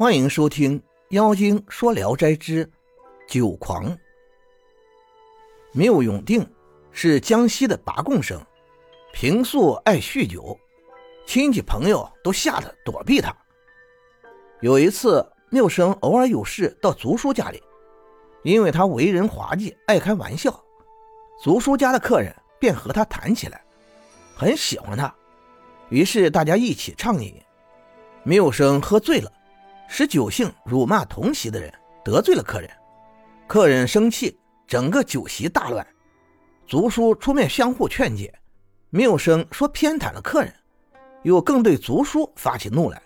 [0.00, 2.66] 欢迎收听《妖精说聊斋之
[3.28, 3.86] 酒狂》。
[5.72, 6.42] 缪永定
[6.90, 8.40] 是江西的拔贡生，
[9.12, 10.58] 平素爱酗酒，
[11.26, 13.30] 亲戚朋友都吓得躲避他。
[14.62, 17.62] 有一次，缪生偶尔有事到族叔家里，
[18.42, 20.64] 因为他为人滑稽，爱开玩笑，
[21.42, 23.62] 族叔家的客人便和他谈起来，
[24.34, 25.14] 很喜欢他，
[25.90, 27.34] 于是大家一起畅饮。
[28.22, 29.30] 缪生喝醉了。
[29.92, 31.70] 使酒兴辱骂同席的人，
[32.04, 32.70] 得罪了客人，
[33.48, 35.84] 客人生气，整个酒席大乱。
[36.64, 38.32] 族叔出面相互劝解，
[38.90, 40.54] 缪生说偏袒了客人，
[41.24, 43.02] 又更对族叔发起怒来。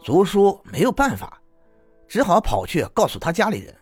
[0.00, 1.36] 族叔没有办法，
[2.06, 3.74] 只好跑去告诉他家里人。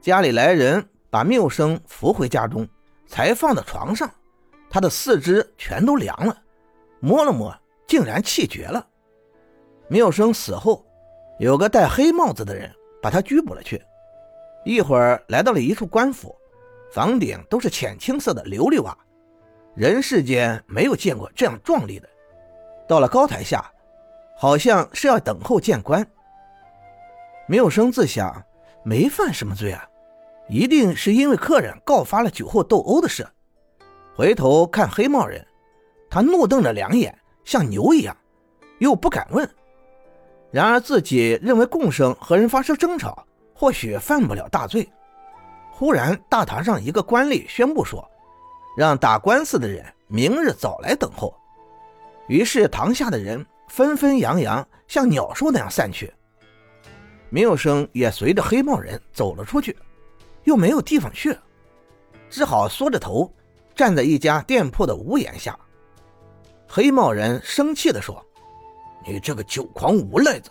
[0.00, 2.66] 家里来人把缪生扶回家中，
[3.08, 4.08] 才放到床上，
[4.70, 6.42] 他的四肢全都凉了，
[7.00, 7.52] 摸了摸，
[7.88, 8.86] 竟然气绝了。
[9.88, 10.84] 缪生死后。
[11.38, 12.68] 有个戴黑帽子的人
[13.00, 13.80] 把他拘捕了去，
[14.64, 16.34] 一会儿来到了一处官府，
[16.92, 18.96] 房顶都是浅青色的琉璃瓦，
[19.76, 22.08] 人世间没有见过这样壮丽的。
[22.88, 23.70] 到了高台下，
[24.36, 26.04] 好像是要等候见官。
[27.46, 28.42] 缪生自想，
[28.82, 29.88] 没犯什么罪啊，
[30.48, 33.24] 一定是因为客人告发了酒后斗殴的事。
[34.16, 35.46] 回头看黑帽人，
[36.10, 38.16] 他怒瞪着两眼，像牛一样，
[38.80, 39.48] 又不敢问。
[40.50, 44.88] 然而自己认为共生和人发生争吵，或许犯不了大罪。
[45.70, 48.02] 忽然大堂上一个官吏宣布说
[48.76, 51.34] ：“让打官司的人明日早来等候。”
[52.28, 56.12] 于是堂下的人纷纷扬扬，像鸟兽那样散去。
[57.28, 59.76] 缪生也随着黑帽人走了出去，
[60.44, 61.36] 又没有地方去，
[62.30, 63.30] 只好缩着头
[63.74, 65.58] 站在一家店铺的屋檐下。
[66.66, 68.24] 黑帽人生气地说。
[69.06, 70.50] 你这个酒狂无赖子，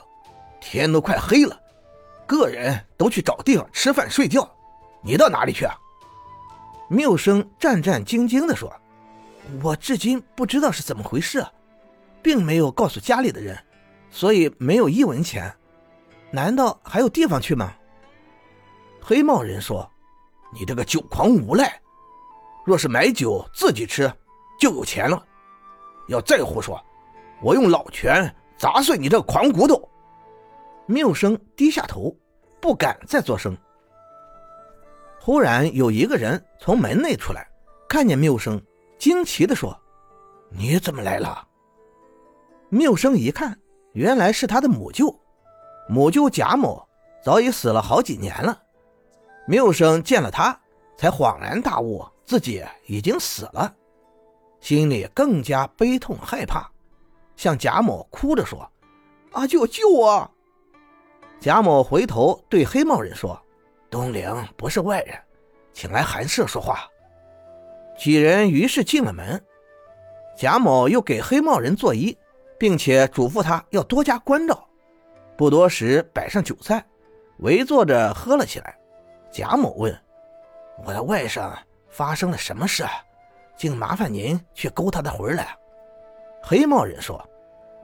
[0.59, 1.59] 天都快黑了，
[2.26, 4.50] 个人都去找地方吃饭睡觉，
[5.02, 5.76] 你到哪里去啊？
[6.89, 8.73] 缪生战战兢兢地说
[9.61, 11.45] ：“我至今不知道是怎么回事，
[12.23, 13.58] 并没有告诉家里的人，
[14.10, 15.54] 所以没有一文钱。
[16.32, 17.73] 难道还有地方去吗？”
[19.04, 19.89] 黑帽人说
[20.54, 21.80] ：“你这个酒狂无赖，
[22.66, 24.11] 若是买酒自己吃，
[24.58, 25.23] 就有钱了。
[26.08, 26.82] 要再胡说。”
[27.42, 29.89] 我用老拳砸碎你这狂骨头！
[30.87, 32.15] 缪生低下头，
[32.59, 33.55] 不敢再作声。
[35.20, 37.48] 忽然有一个人从门内出来，
[37.89, 38.61] 看见缪生，
[38.98, 39.77] 惊奇地说
[40.49, 41.45] ：“你怎么来了？”
[42.70, 43.58] 缪生一看，
[43.93, 45.14] 原来是他的母舅。
[45.89, 46.86] 母舅贾某
[47.23, 48.61] 早已死了好几年了。
[49.45, 50.58] 缪生见了他，
[50.98, 53.73] 才恍然大悟，自己已经死了，
[54.59, 56.69] 心里更加悲痛害怕。
[57.37, 58.70] 向贾某哭着说
[59.31, 60.30] ：“阿舅救我！”
[61.39, 63.39] 贾某回头对黑帽人说
[63.89, 65.15] ：“东陵不是外人，
[65.71, 66.80] 请来寒舍说话。”
[67.98, 69.42] 几人于是进了门。
[70.36, 72.15] 贾某又给黑帽人作揖，
[72.59, 74.67] 并且嘱咐他要多加关照。
[75.37, 76.83] 不多时，摆上酒菜，
[77.39, 78.75] 围坐着喝了起来。
[79.31, 79.95] 贾某问
[80.86, 81.52] ：“我的外甥
[81.89, 82.83] 发生了什么事？
[83.55, 85.55] 竟麻烦您去勾他的魂来？”
[86.50, 87.22] 黑帽人说：“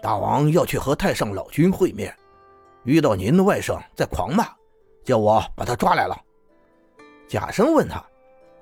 [0.01, 2.15] 大王要去和太上老君会面，
[2.85, 4.47] 遇到您的外甥在狂骂，
[5.03, 6.17] 叫我把他抓来了。”
[7.27, 8.01] 贾生问他：“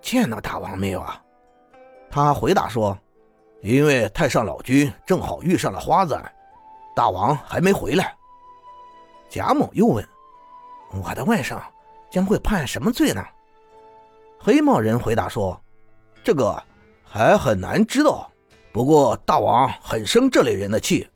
[0.02, 1.22] 见到大王没有啊？”
[2.10, 2.98] 他回答说
[3.62, 6.20] ：“因为太上老君正好遇上了花子，
[6.96, 8.18] 大王还没回来。”
[9.30, 10.04] 贾某又问
[11.06, 11.62] ：“我的外甥
[12.10, 13.24] 将会判什么罪呢？”
[14.42, 15.62] 黑帽人回答说
[16.26, 16.60] ：“这个
[17.04, 18.28] 还很难知道。”
[18.72, 21.08] 不过大王很生这类人的气。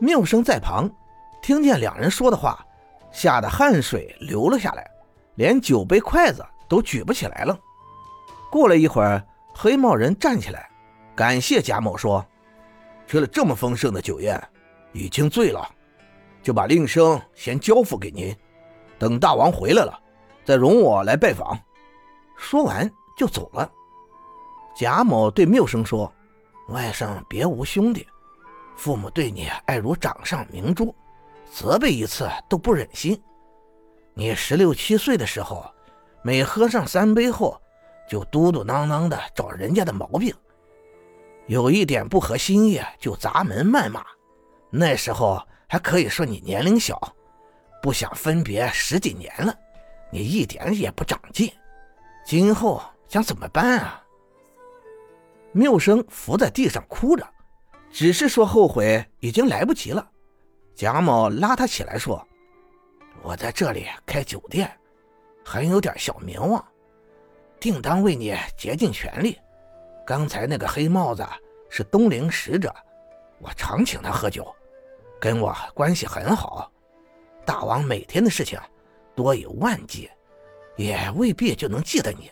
[0.00, 0.88] 缪生在旁，
[1.42, 2.64] 听见两人说的话，
[3.10, 4.88] 吓得汗水流了下来，
[5.34, 7.58] 连酒杯筷子都举不起来了。
[8.50, 9.22] 过了一会儿，
[9.54, 10.70] 黑帽人站起来，
[11.14, 12.24] 感谢贾某说
[13.06, 14.42] ：“吃了这么丰盛的酒宴，
[14.92, 15.68] 已经醉了，
[16.42, 18.34] 就把令生先交付给您，
[18.98, 19.98] 等大王回来了，
[20.44, 21.58] 再容我来拜访。”
[22.38, 23.68] 说完就走了。
[24.76, 26.10] 贾某对缪生说。
[26.68, 28.06] 外甥别无兄弟，
[28.76, 30.94] 父母对你爱如掌上明珠，
[31.50, 33.20] 责备一次都不忍心。
[34.14, 35.64] 你十六七岁的时候，
[36.22, 37.60] 每喝上三杯后，
[38.08, 40.34] 就嘟嘟囔囔的找人家的毛病，
[41.46, 44.04] 有一点不合心意就砸门谩骂。
[44.70, 47.00] 那时候还可以说你年龄小，
[47.82, 49.54] 不想分别十几年了，
[50.12, 51.50] 你一点也不长进，
[52.26, 54.02] 今后想怎么办啊？
[55.58, 57.26] 缪生伏在地上哭着，
[57.90, 60.08] 只是说后悔已经来不及了。
[60.76, 62.24] 贾某拉他起来说
[63.22, 64.70] ：“我在这里开酒店，
[65.44, 66.64] 还有点小名望，
[67.58, 69.36] 定当为你竭尽全力。
[70.06, 71.26] 刚才那个黑帽子
[71.68, 72.72] 是东陵使者，
[73.40, 74.54] 我常请他喝酒，
[75.20, 76.70] 跟我关系很好。
[77.44, 78.56] 大王每天的事情
[79.16, 80.08] 多有万计，
[80.76, 82.30] 也未必就能记得你。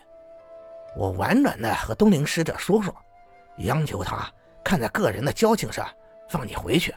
[0.95, 2.95] 我婉转的和东陵使者说说，
[3.59, 4.29] 央求他
[4.63, 5.87] 看在个人的交情上
[6.29, 6.93] 放你回去，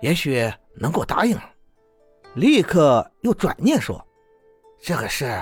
[0.00, 1.38] 也许能够答应。
[2.34, 4.04] 立刻又转念说
[4.82, 5.40] ：“这个事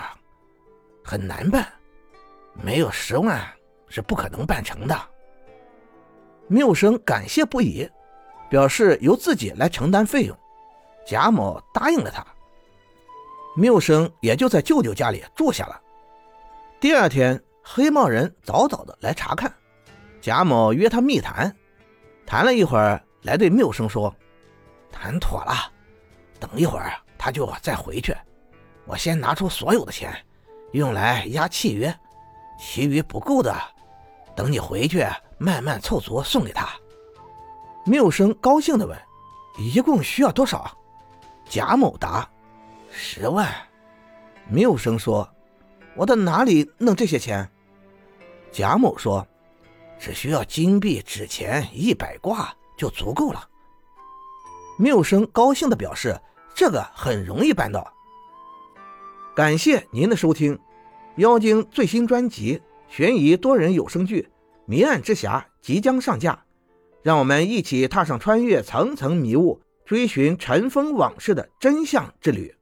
[1.05, 1.67] 很难办，
[2.53, 3.41] 没有十万
[3.89, 4.99] 是不可能办成的。”
[6.49, 7.89] 缪生感谢不已，
[8.51, 10.37] 表示由自己来承担费用。
[11.07, 12.27] 贾某答应了他，
[13.57, 15.81] 缪生也就在舅舅家里住下了。
[16.81, 17.43] 第二天。
[17.65, 19.55] 黑帽人早早的来查看，
[20.23, 21.55] 贾某约他密谈，
[22.25, 24.15] 谈了一会儿，来对缪生说
[24.93, 25.53] ：“谈妥了，
[26.39, 28.17] 等一会儿他就再回去。
[28.87, 30.17] 我先拿出所有的钱，
[30.71, 31.93] 用来押契约，
[32.57, 33.53] 其余不够的，
[34.37, 35.05] 等你回去
[35.39, 36.69] 慢慢凑足送给他。”
[37.85, 38.97] 缪生高兴的问
[39.59, 40.71] ：“一共需要多少？”
[41.51, 42.31] 贾某答
[42.93, 43.53] ：“十万。”
[44.49, 45.29] 缪生说。
[45.95, 47.47] 我到哪里弄这些钱？
[48.51, 49.27] 贾某说
[50.03, 53.49] ：“只需要金币、纸钱一百挂就足够了。”
[54.77, 56.21] 缪生高兴地表示
[56.57, 57.93] ：“这个很容易办到。”
[59.37, 60.57] 感谢您的收听，
[61.19, 64.23] 《妖精》最新专辑悬疑多人有声剧
[64.67, 66.45] 《迷案之匣》即将上架，
[67.03, 72.53] 让我们一起踏上穿越层层迷雾、追寻尘封往事的真相之旅。